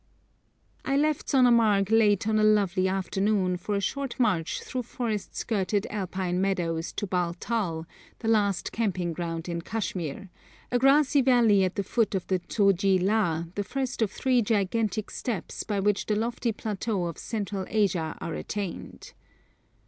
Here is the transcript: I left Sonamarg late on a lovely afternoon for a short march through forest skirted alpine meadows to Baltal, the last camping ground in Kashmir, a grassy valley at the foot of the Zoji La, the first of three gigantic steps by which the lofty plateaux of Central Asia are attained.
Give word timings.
I 0.83 0.97
left 0.97 1.27
Sonamarg 1.29 1.91
late 1.91 2.27
on 2.27 2.39
a 2.39 2.43
lovely 2.43 2.87
afternoon 2.87 3.55
for 3.57 3.75
a 3.75 3.79
short 3.79 4.19
march 4.19 4.63
through 4.63 4.81
forest 4.81 5.35
skirted 5.35 5.85
alpine 5.91 6.41
meadows 6.41 6.91
to 6.93 7.05
Baltal, 7.05 7.85
the 8.17 8.27
last 8.27 8.71
camping 8.71 9.13
ground 9.13 9.47
in 9.47 9.61
Kashmir, 9.61 10.31
a 10.71 10.79
grassy 10.79 11.21
valley 11.21 11.63
at 11.63 11.75
the 11.75 11.83
foot 11.83 12.15
of 12.15 12.25
the 12.29 12.39
Zoji 12.51 12.97
La, 12.99 13.43
the 13.53 13.63
first 13.63 14.01
of 14.01 14.09
three 14.09 14.41
gigantic 14.41 15.11
steps 15.11 15.61
by 15.61 15.79
which 15.79 16.07
the 16.07 16.15
lofty 16.15 16.51
plateaux 16.51 17.05
of 17.05 17.19
Central 17.19 17.67
Asia 17.69 18.17
are 18.19 18.33
attained. 18.33 19.13